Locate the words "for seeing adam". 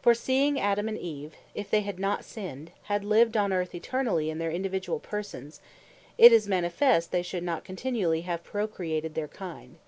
0.00-0.86